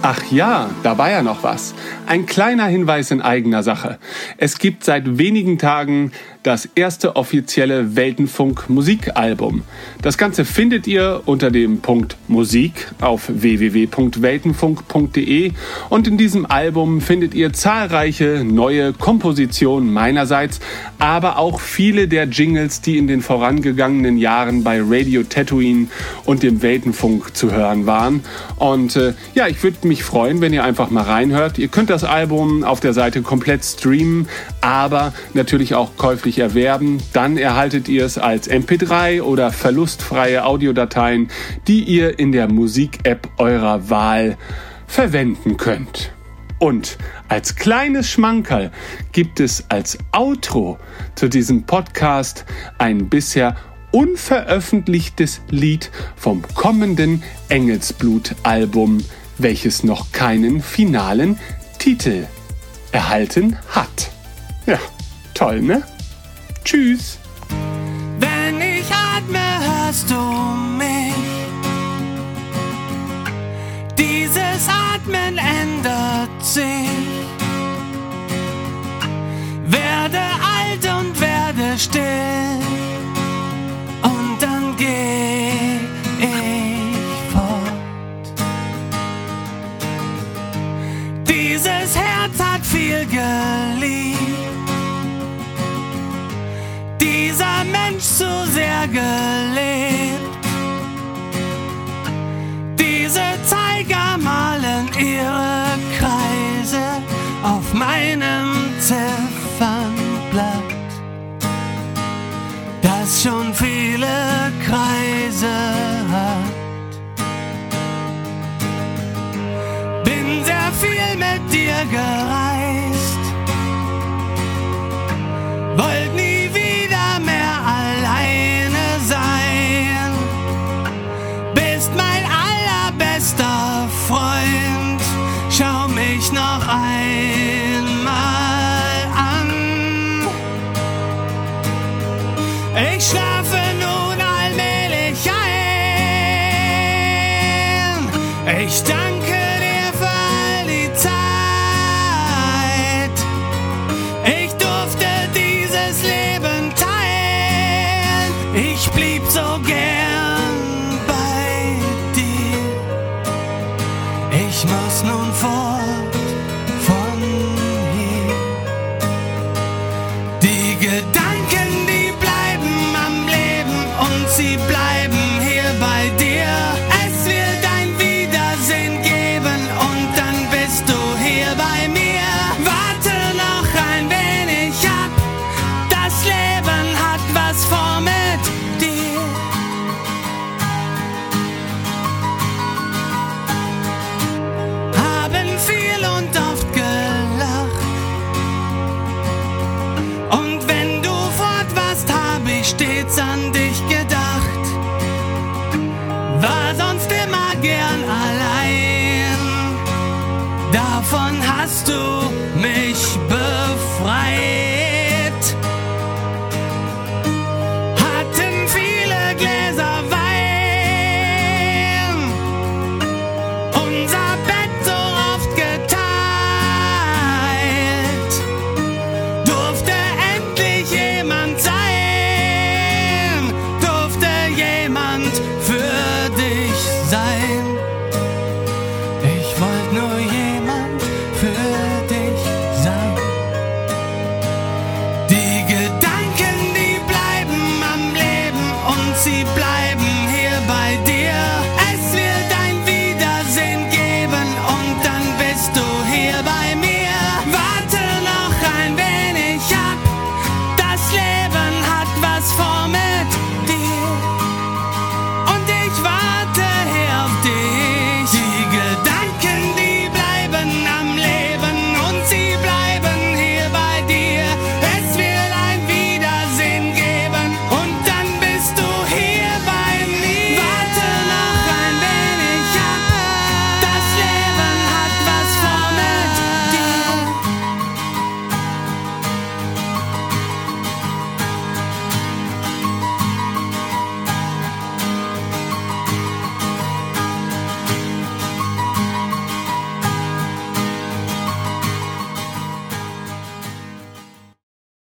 [0.00, 1.74] Ach ja, da war ja noch was.
[2.06, 3.98] Ein kleiner Hinweis in eigener Sache.
[4.36, 6.12] Es gibt seit wenigen Tagen
[6.42, 9.62] das erste offizielle Weltenfunk Musikalbum.
[10.02, 15.52] Das Ganze findet ihr unter dem Punkt Musik auf www.weltenfunk.de
[15.88, 20.60] und in diesem Album findet ihr zahlreiche neue Kompositionen meinerseits,
[20.98, 25.88] aber auch viele der Jingles, die in den vorangegangenen Jahren bei Radio Tatooine
[26.24, 28.22] und dem Weltenfunk zu hören waren.
[28.56, 31.58] Und äh, ja, ich würde mich freuen, wenn ihr einfach mal reinhört.
[31.58, 34.28] Ihr könnt das Album auf der Seite komplett streamen,
[34.60, 36.98] aber natürlich auch käuflich erwerben.
[37.14, 41.28] Dann erhaltet ihr es als MP3 oder verlustfreie Audiodateien,
[41.66, 44.36] die ihr in der Musik-App eurer Wahl
[44.86, 46.12] verwenden könnt.
[46.58, 46.98] Und
[47.28, 48.70] als kleines Schmankerl
[49.12, 50.78] gibt es als Outro
[51.14, 52.44] zu diesem Podcast
[52.78, 53.56] ein bisher
[53.92, 58.98] unveröffentlichtes Lied vom kommenden Engelsblut-Album,
[59.38, 61.38] welches noch keinen finalen
[61.78, 62.26] Titel
[62.92, 64.10] erhalten hat.
[64.66, 64.78] Ja,
[65.34, 65.82] toll, ne?
[66.70, 67.18] Tschüss.
[68.20, 70.20] Wenn ich atme, hörst du
[70.76, 71.14] mich.
[73.96, 76.97] Dieses Atmen ändert sich.